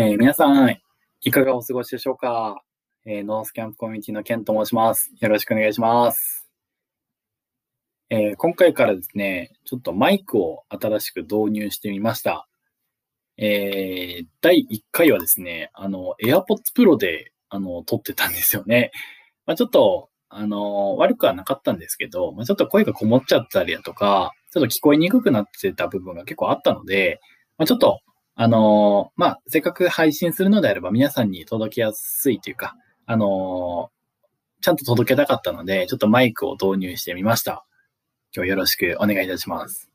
[0.00, 0.76] えー皆さん、
[1.22, 2.62] いかがお過ごしでしょうか、
[3.04, 5.10] えーノースキャンプコミュニティのケンと申します。
[5.18, 6.48] よろしくお願いします。
[8.08, 12.46] えー今回からですね、ちょっとマイクを新しく導入してみました。
[13.38, 16.44] え第1回はですね、あの、AirPods
[16.76, 18.92] Pro で、あの、撮ってたんですよね。
[19.46, 27.18] まあ、ちょっと、あの、悪くはなかったんですけど、まあ、ちょっと声がこもっちゃったりだとか、ちょっと聞こえにくくなってた部分が結構あったので、
[27.56, 27.98] まあ、ちょっと
[28.40, 33.90] あのまあ、せっかく配信するのであれば皆さんに届けやすいというか、あの
[34.60, 37.66] ちゃんと届けたかったので、ちょっとマイクを導入してみました。
[38.32, 39.90] 今日よろしくお願いいたします。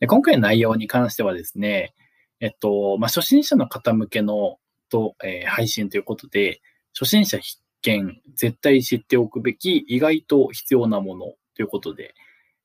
[0.00, 1.94] で今回の内容に関してはですね、
[2.40, 4.58] えっと、まあ、初心者の方向けの
[4.90, 6.60] と、えー配信ということで、
[6.98, 12.16] 初心者必見、絶対知っておくべき意外と必要なものということで、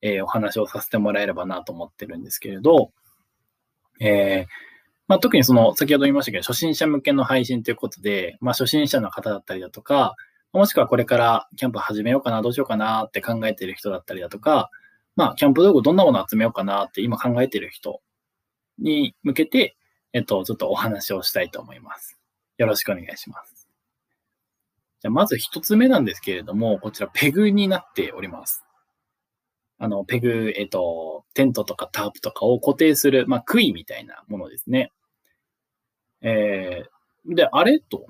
[0.02, 2.90] えーお話をさせてもらえればなと思ってるんですけれど、
[4.00, 4.67] えー
[5.08, 10.16] まあ、特にその、先ほど言いましたけど、初心者向けの配信ということで、まあ、初心者の方だったりだとか、
[10.52, 14.70] もしくはこれからキャンプ始めようかな、どうしようかなって考えてる人だったりだとか、
[15.16, 18.02] まあ、キャンプ道具どんなもの集めようかなって今考えてる人
[18.78, 19.76] に向けて、
[20.12, 22.18] えっと、ちょっとお話をしたいと思います。
[22.58, 23.68] よろしくお願いします。
[25.00, 28.64] じゃ、まず一つ目なんですけれども、こちらペグになっております。
[29.78, 34.92] あの、ペグ、えっと、テントとかタープとかを固定する、まあ、杭みたいなものですね。
[36.22, 38.06] えー、で、あれと、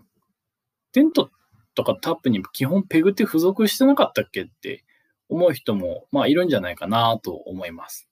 [0.92, 1.30] テント
[1.74, 4.84] とかタープに基本ペグって付属してなかったっけって
[5.28, 8.08] 思う人も、まあ、いるんじゃないかなと思います。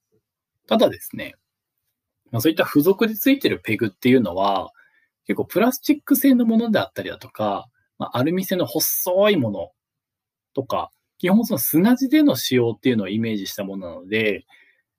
[0.67, 1.35] ただですね、
[2.31, 4.73] まあ、そういった付属でついてるペグっていうのは、
[5.27, 9.71] 結構プラスチック製のものであったりだとか、まあ、アルミ製の細いもの
[10.55, 14.45] とか、基本その砂地での使用っていうのをイメージしたものなので、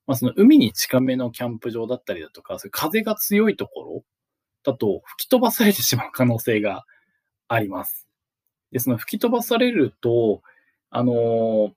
[0.07, 4.03] まあ、その海に近めのキャンプ場だったりだとか、そ風が強いところ
[4.67, 6.85] だと吹き飛ばされてしまう可能性が
[7.47, 8.05] あります。
[8.73, 10.41] で、その吹き飛ばされると、
[10.89, 11.71] あの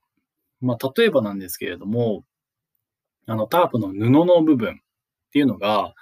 [0.59, 2.25] まあ、例えばなんですけれども、
[3.27, 5.93] あの、タープの布の部分っていうのが、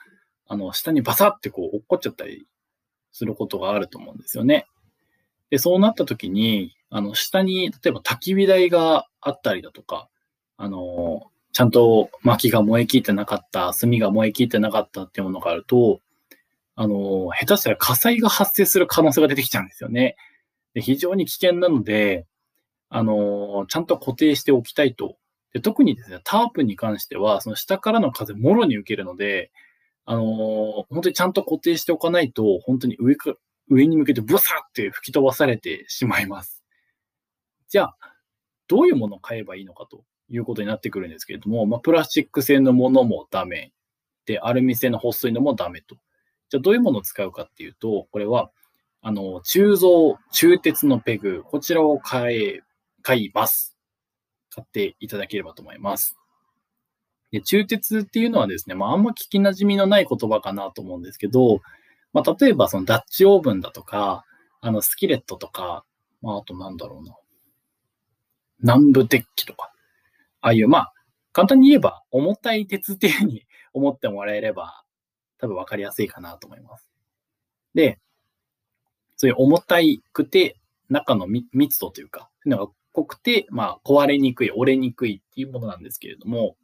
[0.48, 2.48] あの、下にバサってこう落っこっちゃったり
[3.12, 4.66] することがあると思うんですよね。
[5.52, 10.10] で、そうなった時に、あの、下に、例えば焚き火台があったりだとか、
[10.58, 16.02] あの、ちゃんと薪が燃え切ってなかった、炭が燃え切ってなかったっていうものがあると、
[16.82, 20.16] あの、下手したら火災が発生する可能性が出てきちゃうんですよね。
[20.74, 22.26] で非常に危険なので、
[22.88, 25.18] あの、ちゃんと固定しておきたいと。
[25.52, 29.52] で特にですね、タープに関しては、その下からの風もろに受けるので、
[30.06, 33.34] あの、本当にちゃんと固定しておかないと、本当に上か、
[33.70, 36.64] 上に向けてブサって吹き飛ばされてしまいます。
[37.68, 37.98] じゃあ、
[38.70, 43.74] どういうものを買えばいいのかということになってくるんですけれども、まあ、プラスチック製のものもダメ。
[44.26, 45.98] で、アルミ製の細いのもダメと。
[46.50, 48.52] じゃあ、どういうものを使うかっていうと、これは、
[49.02, 52.62] あの、鋳造、鋳鉄のペグ、こちらを買え、
[53.02, 53.78] 買います。
[54.50, 56.18] 買っていただければと思います。
[57.32, 61.62] で、鋳鉄っていうのはですね、まあ、あんま聞き馴染みのない言葉かなと思うんですけど、
[62.12, 64.26] まあ、例えばそのダッチオーブンだとか、
[64.62, 65.86] あの、スキレットとか、
[66.22, 67.16] まあ、あとなんだろうな。
[68.62, 69.72] 南部鉄器とか。
[70.42, 70.94] ああいう、まあ、
[71.32, 74.84] 簡単に言えば、重たい鉄っていうふうに思ってもらえれば、
[75.40, 76.88] 多分分かりやすいかなと思います。
[77.74, 78.00] で、
[79.16, 80.58] そういう重たいくて、
[80.90, 86.56] 中の密度というか、そういうのが濃くて、まあ、壊れにくい、折れにくいっていうものなんですけれども、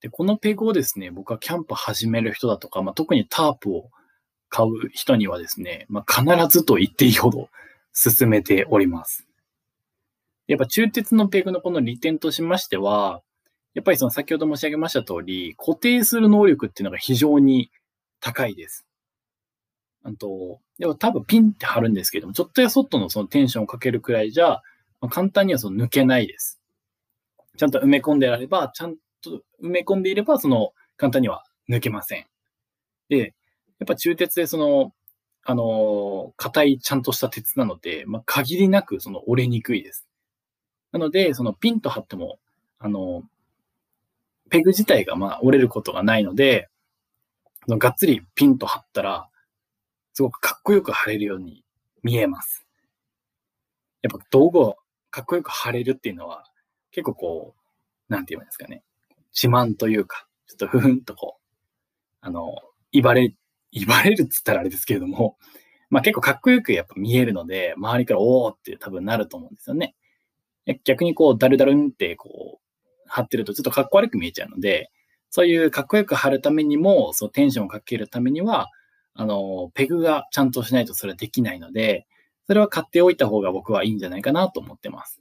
[0.00, 3.90] で、このペグをですね、僕はキャンプ始める人だとか、まあ、特にタープを
[4.48, 7.48] 買う人にはですね、まあ、必ずと言っていいほど
[7.92, 9.26] 進めております。
[10.46, 13.22] やっぱ中鉄のペグのこの利点としましては、
[13.76, 17.70] やっぱりその先ほど申し上げました通り、固定する能力っていうのが非常に
[18.20, 18.86] 高いです。
[20.02, 24.62] あと、でも多分ピンって貼るんですけども、ちょっとやそっとのそのテンションをかけるくらいじゃ、
[25.02, 26.58] まあ、簡単にはその抜けないです。
[27.58, 32.24] ちゃんと埋め込んであれば、ちゃんと埋め込んでいれば、その簡単には抜けません。
[33.10, 34.94] で、やっぱ中鉄でその、
[35.44, 40.06] あの、硬いちゃんとした鉄なので、まあ、限りなくその折れにくいです。
[40.92, 42.38] なので、そのピンと貼っても、
[42.78, 43.22] あの、
[44.50, 46.68] ペグ自体がまあ折れることがないので、
[47.68, 49.28] のがっつりピンと貼ったら、
[50.12, 51.64] すごくかっこよく貼れるように
[52.02, 52.66] 見えます。
[54.02, 54.76] やっぱ道具を
[55.10, 56.44] かっこよく貼れるっていうのは、
[56.90, 57.54] 結構こ
[58.08, 58.82] う、なんて言うんですかね。
[59.34, 61.46] 自慢というか、ちょっとふふんとこう、
[62.20, 62.54] あの、
[62.92, 63.34] 言われ、
[63.72, 65.36] 言われるっつったらあれですけれども、
[65.90, 69.94] まあ結構かっこよくやっぱ見えるので、周りからおーって多分なると思うんですよね。
[70.84, 72.65] 逆にこう、ダルダルンってこう、
[73.06, 74.90] 貼ってるとちょっとかっこ悪く見えちゃうので、
[75.30, 78.70] そういうかっこよく貼るためにも、そうテンションをかけるためには、
[79.14, 82.06] あの、ペグがちゃんとしないとそれはできないので、
[82.46, 85.20] それは買っておいた方が僕はいいんじゃないかなと思ってます。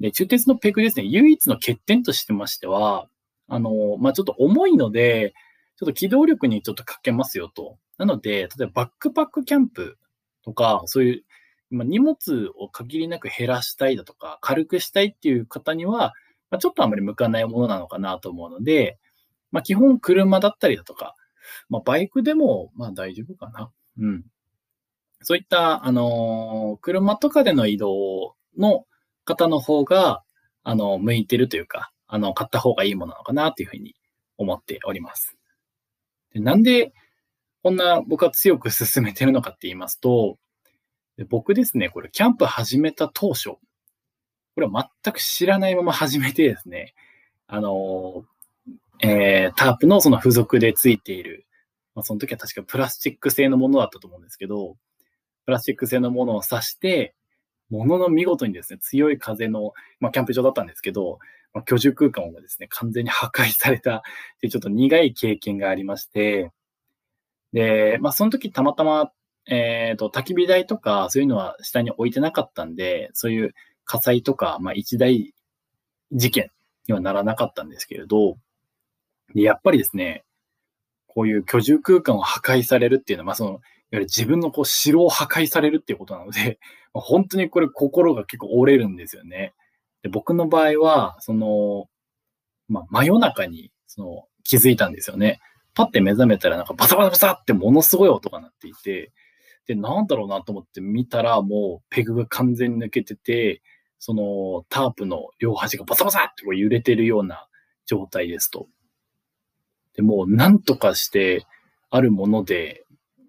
[0.00, 3.08] で、中鉄のペグですね、唯一の欠点としてましては、
[3.48, 5.34] あの、まあ、ちょっと重いので、
[5.76, 7.78] ちょっと機動力にちょっとかけますよと。
[7.98, 9.98] なので、例えばバックパックキャンプ
[10.44, 11.24] とか、そういう、
[11.70, 16.14] ま荷物を限りなく減らしたいだとか、軽くしたいっていう方には、
[16.52, 18.98] まあ、ちょっとあまり向かないものなのかなと思うので、
[19.50, 21.16] まあ、基本車だったりだとか、
[21.70, 23.70] まあ、バイクでも、まあ大丈夫かな。
[23.98, 24.24] うん。
[25.22, 28.84] そういった、あのー、車とかでの移動の
[29.24, 30.22] 方の方が、
[30.62, 33.96] あの、向いてるというか、あの、買った方がいいものなのかなというふうに
[34.36, 35.38] 思っております。
[36.34, 36.92] でなんで、
[37.62, 40.38] こんな僕は強く進めてるのかって言いますと、
[41.30, 43.52] 僕ですね、これ、キャンプ始めた当初、
[44.54, 46.94] これは全く知らないまま始めてですね、
[47.46, 48.24] あの、
[49.02, 51.46] えー、タープのその付属でついている、
[51.94, 54.76] まあ、その時は確かプラスチック製のものだったと思うんですけど、
[55.44, 57.14] プラスチック製のものを刺して、
[57.70, 61.18] ものの見事にですね、強い風の、まあ、キャンプ場だったんですけど、
[61.54, 64.00] まあ、居住空間がですね、完全に破壊されたっ
[64.40, 66.50] ていうちょっと苦い経験がありまして、
[67.52, 69.10] で、まあ、その時たまたま、
[69.46, 75.34] えっ、ー、と、焚き火台とか、そういうのは下に置いてなかったんで、そういう火災とか、まあ、一大
[76.12, 76.50] 事件
[76.86, 78.36] にはならなかったんですけれど、
[79.34, 80.24] で、やっぱりですね、
[81.06, 83.60] こういう居住空間を破壊されるっていうのは、まあ、その、いわ
[83.92, 86.58] ゆる自分のこう城を破壊されるっていうことなので、
[86.94, 89.54] まあ、本当にこれ心が結構折れるんですよね。
[90.02, 91.88] で僕の場合は、その、
[92.68, 95.40] まあ、真夜中に、その、気づいたんですよね。
[95.74, 99.12] パッて目覚めたらなんかバサバサバサってものすごい音が鳴っていて、
[99.66, 103.62] で、なんだろうなと思って見たらもうペグが完全に抜けてて、
[103.98, 107.46] そのタープの両端がバサバサって揺れてるような
[107.86, 108.66] 状態ですと。
[109.94, 111.46] でも、なんとかして、
[111.90, 112.86] あるもので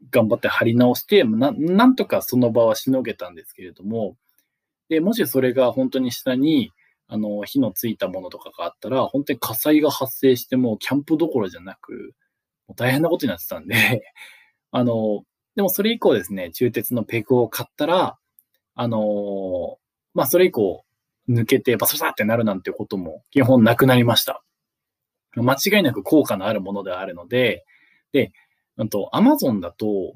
[0.10, 4.16] 頑張って貼り直して、ななんとかその場はしのげたんですけれども、
[4.90, 6.72] で、もしそれが本当に下に、
[7.08, 12.14] あの、火のついたものとかがあったら、本当に火災が発生しても、キャンプどころじゃなく、
[12.76, 13.76] 大変なことになってたんで
[14.72, 15.24] あの、
[15.56, 18.18] でもそれ以降ですね、中鉄のペグを買ったら、
[18.76, 19.78] あの
[20.14, 20.84] まあ、それ以降、
[21.30, 24.44] 抜けてバサバサってなるなんてことも基本なくなりました。
[25.36, 27.66] 間違いなく効果のあるものであるので、
[28.12, 28.32] で、
[28.78, 30.14] あと、アマゾンだと、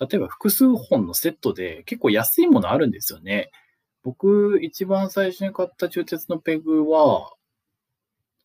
[0.00, 3.50] 例えば複数本のセットで結構安いものあるんですよね。
[4.02, 7.32] 僕、一番最初に買った中鉄のペグは、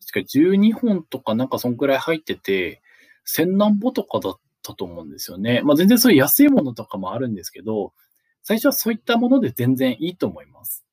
[0.05, 2.81] 確か12本とかなんかそんくらい入ってて、
[3.25, 5.62] 千何歩とかだったと思うんですよね。
[5.63, 7.94] まあ全然そういう安いものとかもあるんですけど、
[8.42, 10.83] 最初はそういったもので全然いいと思います。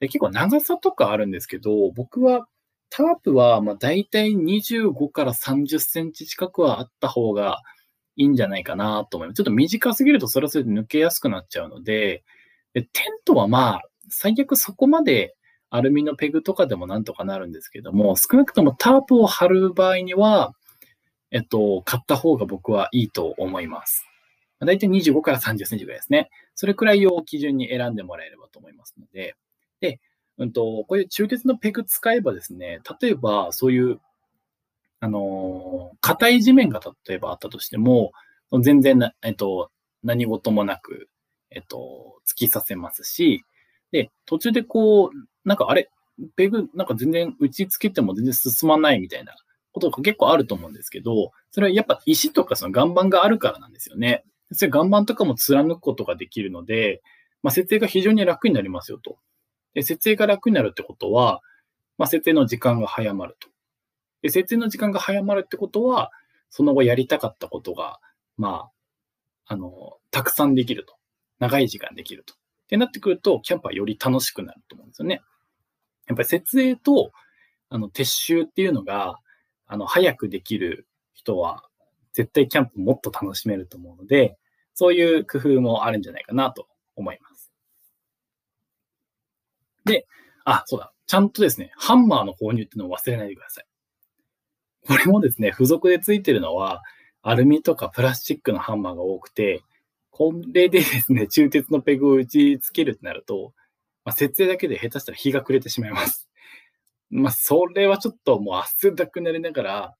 [0.00, 2.46] で結構長さとかあるんですけど、僕は
[2.90, 7.62] タープは、まあ、大体25から30センチ近くはあった方が
[8.16, 9.36] いいんじゃないかなと思います。
[9.36, 12.24] ちょっと短すぎるとそれはそれで抜けやすくなっちゃうので、
[12.74, 15.36] でテントはまあ、最悪そこまで
[15.70, 20.54] アルミのペグとかでもなんとかなるんですけども、少なくともタープを貼る場合には、
[21.30, 24.04] えっと、買った方が僕はいいと思います。
[24.60, 26.30] だいたい25から30センチぐらいですね。
[26.54, 29.36] それくらいを基準に選んでもらえればと思いますので。
[29.80, 30.00] で、
[30.38, 34.00] うんと、こういう中鉄のペグ使えばですね、例えばそういう、
[35.00, 38.12] あの、硬い地面が例えばあったとしても、
[38.62, 39.70] 全然な、えっと、
[40.02, 41.08] 何事もなく、
[41.50, 43.44] えっと、突きさせますし、
[43.92, 45.90] で、途中でこう、なんかあれ、
[46.36, 49.36] ペグなんか全然打ち付けても全然進まないみたいな
[49.72, 54.24] ことが結構あると思うんですけど、それはやっぱ石とかその岩盤があるからなんですよね。
[54.52, 57.02] それ岩盤とかも貫くことができるので、
[57.42, 59.18] まあ、設営が非常に楽になりますよと。
[59.74, 61.40] で、設営が楽になるってことは、
[61.98, 63.48] まあ、設営の時間が早まると。
[64.22, 66.10] で、設営の時間が早まるってことは、
[66.50, 68.00] その後やりたかったことが、
[68.36, 68.70] ま
[69.46, 70.96] あ、あの、たくさんできると。
[71.38, 72.34] 長い時間できると。
[72.34, 72.36] っ
[72.68, 75.22] てなってくると、キャンプはより楽しくなると思うんですよね。
[76.06, 77.12] やっぱり設営と、
[77.68, 79.18] あの、撤収っていうのが、
[79.68, 81.62] あの、早くできる人は、
[82.12, 84.36] 絶対キャンプもっと楽しめると思うので、
[84.74, 87.52] そういう工夫もあるんじゃないかなと思います。
[89.84, 90.06] で、
[90.44, 90.92] あ、そうだ。
[91.06, 93.64] ちゃんとですね、ハンマーの購入っていうのを忘れないでください。
[94.86, 96.82] これもですね、付属でついてるのは、
[97.22, 99.62] アルミとかプラスチックのハンマーが多くて、
[100.10, 103.52] これでですね、 中鉄のペグを打ち付けるってなると、
[104.04, 106.27] まあ、設営だけで下手したら日が暮れてしまいます。
[107.10, 109.96] まあ、それはちょっともう汗だくなりながら、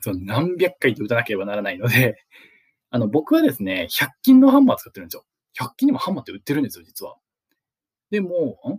[0.00, 2.24] その何百回と打たなければならないので、
[2.90, 5.24] あの、僕はですね、100均のハンマー使ってるんですよ。
[5.58, 7.16] 100均にもハンマーって売ってるんですよ、実は。
[8.10, 8.78] でも、ん？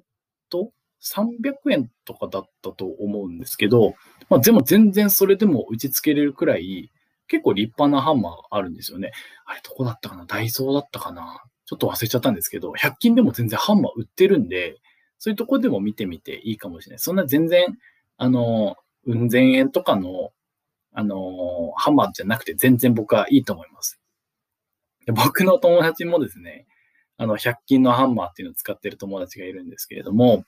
[0.50, 3.96] と、300円とかだったと思うんですけど、
[4.30, 6.92] まあ、でも全然それでも打ち付けれるくらい
[7.28, 9.12] 結構立派なハンマーがあるんですよね。
[9.46, 10.26] あれ、どこだったかな？
[10.26, 11.44] ダイソーだったかな？
[11.66, 14.78] ちょっと忘れちゃったんですけど、100均でも全然ハンマー売ってるんで、
[15.20, 17.00] そういうとこでも見てみていいかもしれない。
[17.00, 17.78] そんな全然、
[18.18, 20.32] あの、運千円とかの、
[20.94, 24.00] あの、ハンマーじゃなくて全然僕はいいと思います。
[25.06, 26.66] で僕の友達もですね、
[27.18, 30.46] あの、100均のハンマーっていうのを使ってる友達がいるんですけれども、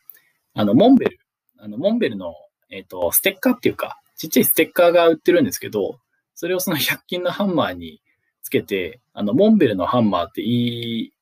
[0.53, 1.19] あの、モンベル、
[1.59, 2.33] あの、モンベルの、
[2.69, 5.99] えっ、ー、と、ステッカーっていうか、ちっちゃいステッカーが売ってるんですけど、
[6.33, 8.01] それをその100均のハンマーに
[8.41, 11.13] つけて、あの、モンベルのハンマーって言い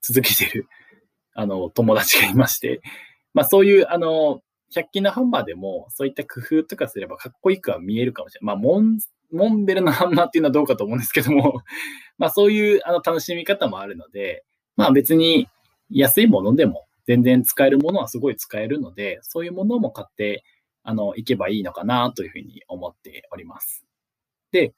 [0.00, 0.68] 続けてる、
[1.34, 2.80] あの、友達がいまして、
[3.34, 4.42] まあそういう、あの、
[4.74, 8.46] 100均のハンマーでも、そういった工夫とかすればかっこよくは見えるかもしれない。
[8.46, 8.98] まあ、モン、
[9.34, 11.62] モンベルのハンマーっていうのはどうかと思うんですけども、
[12.18, 14.44] まあそういうあの楽しみ方もあるので、
[14.76, 15.48] まあ別に
[15.90, 20.44] 安いものでも全然使えるものはすごい使えるので、そういうものも買って、
[20.82, 23.84] あの、行けばいいのかなというふうに思っております。
[24.52, 24.74] で、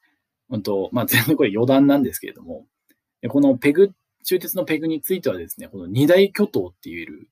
[0.49, 2.65] うんと、まあ全然これ余談なんですけれども、
[3.29, 3.89] このペグっ、
[4.27, 7.29] 中鉄のペグについてはですね、この二大巨頭って言える、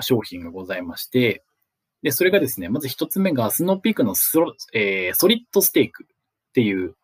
[0.00, 1.42] 商品がございまして、
[2.04, 6.94] で、それがですね、まず一つ目がスノーピークのスロ、えー、ソリッドステークっていう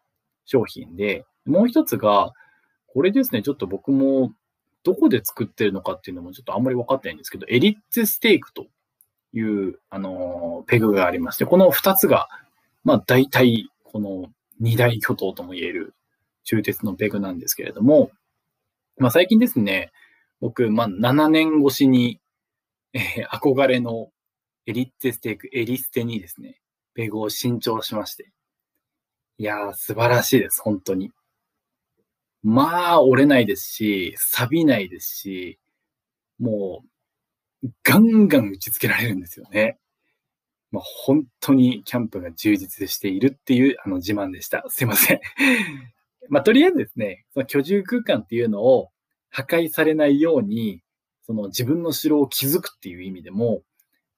[0.45, 2.33] 商品で、もう一つが、
[2.87, 4.33] これですね、ちょっと僕も
[4.85, 8.67] どこで作ってるのかっていうのもちょっとあんまり分かってないんですけど、エリッツステークと
[9.33, 12.29] いう、あのペグがありまして、この二つが、
[12.85, 15.93] まあ大体、この二大巨頭とも言える
[16.45, 18.13] 中鉄のペグなんですけれども、
[18.97, 19.93] まあ最近ですね、
[20.41, 22.21] 僕、まあ7年越しに、
[22.93, 24.11] えー、憧れの
[24.67, 26.61] エリッツステーク、エリステにですね、
[26.95, 28.31] ペグを新調しまして。
[29.39, 31.11] いやー、素晴らしいです、本当に。
[32.43, 35.59] まあ、折れないですし、錆びないですし、
[36.39, 36.85] も
[37.65, 39.79] う、ガンガン打ち付けられるんですよね。
[40.71, 44.65] まあ、本当にキャンプが充実しているっていうあの自慢でした。
[44.69, 45.21] すいません。
[46.29, 48.91] まあ、とりあえずですね、その居住空間っていうのを
[49.31, 50.83] 破壊されないように、
[51.27, 53.63] その自分の城を築くっていう意味でも、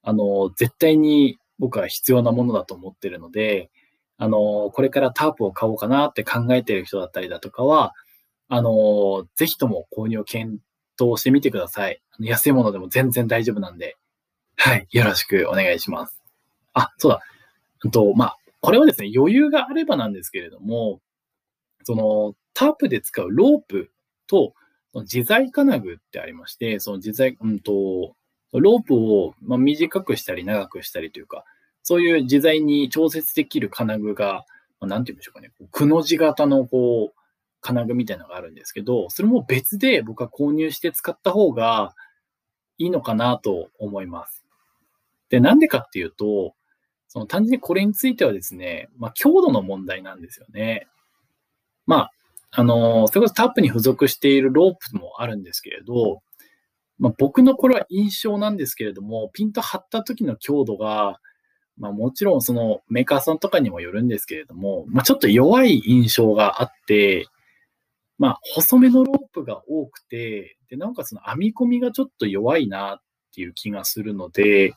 [0.02, 3.70] あの、絶対に僕は必要なものだと思ってるので、
[4.18, 7.94] あの、これからタープを買おうかなって考えてる人だったりだとかは、
[8.48, 10.60] あの、ぜひとも購入を検
[11.00, 12.00] 討してみてください。
[12.20, 13.96] 安いものでも全然大丈夫なんで、
[14.56, 16.20] はい、よろしくお願いします。
[16.72, 17.20] あ、そうだ。
[17.84, 21.00] うんと、まあ、これはですね、余裕があればなんですけれども、
[21.87, 23.93] その、タープで使うロープ
[24.26, 24.55] と、
[25.02, 28.16] 自在金具ってありまして、その自在、うんと、
[28.52, 31.45] ロープを、ま短くしたり長くしたりというか、
[31.85, 34.45] そういう自在に調節できる金具が、
[34.81, 37.21] まあ、なんて言うんでしょうかね、くの字型のこう、
[37.61, 41.95] 金具みたいなのがあるんですけど、それも別で僕は購入して使った方が
[42.78, 44.45] いいのかなと思います。
[45.28, 46.57] で、なんでかっていうと、
[47.07, 50.88] その単純にこれについてはですね、まあ、強度の問題なんですよね。
[51.87, 52.12] まあ、
[52.50, 56.23] あの、それこそタップに付属しているロープもあるんですけれど、
[56.99, 61.21] まあ、僕のこれは印象なんですけれども、ピンと張った時の強度が、
[61.78, 67.28] まあもちろんそのメーカーさんとかにもよるんですけれども、まあちょっと弱い印象があって、
[68.19, 73.02] まあ、細めのロープが多くて、で、なおかつの編み込みがちょっと弱いなっ
[73.35, 74.73] ていう気がするので、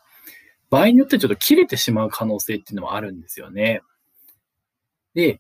[0.70, 3.82] 場合によってちょっと切れてしまう可能性っていうのもあるんですよね。
[5.14, 5.40] で、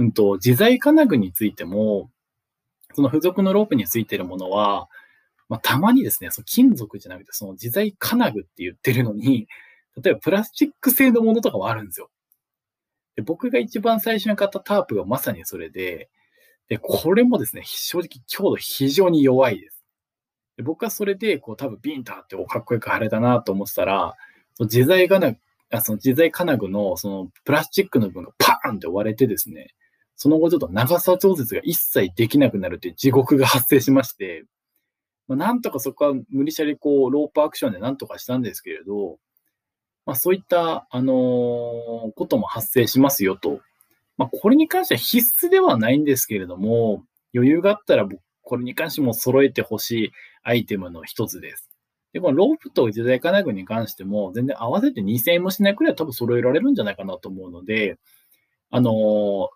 [0.00, 2.10] うんと、自在金具についても、
[2.94, 4.88] その付属のロープについてるものは、
[5.50, 9.46] まあ、たまにですね、その金属じゃなくて、その自在金具って言ってるのに、
[10.02, 12.08] 例えばプラスチック製のものとかもあるんですよ。
[13.16, 16.08] で僕が一番最初に買ったタープがまさにそれで、
[16.68, 19.84] で、これもですね、正直強度非常に弱いです。
[20.56, 24.14] で僕はそれで、こう多分ビンターってかっこよく貼れたなと思ってたら、
[24.54, 29.74] その自在金具、その自在金具のそのプラスチックの部分がパーンって割れてですね、
[30.22, 34.44] その後ちょっと長さ調節が一切できなくなるっていう地獄が発生しまして、
[35.28, 39.18] まあ、なんとかそこは無理しゃりこう、ロープアクションでなんとかしたんですけれど、
[40.04, 41.16] まあそういった、あのー、
[42.14, 43.60] ことも発生しますよと
[44.20, 50.12] まあ、これに関しては必須ではないんですけれども、余裕があったら僕これに関しても揃えてほしい
[50.42, 51.70] アイテムの一つです。
[52.12, 57.96] で、このロープと自在金具に関しても、全然合わせて2000円もしないくらい多分揃えられるんじゃないかなと思うので、
[58.68, 59.48] あのー、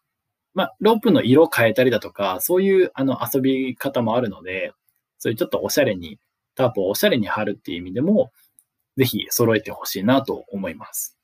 [0.54, 4.73] まあ、ロープの色を変えたりだとか、そういうあの遊び方もあるので、
[5.18, 6.18] そういうちょっとおしゃれに、
[6.54, 8.32] タープをおしゃれに貼るっていう意味でも、
[8.96, 11.12] ぜひ揃えてほしいなと思います。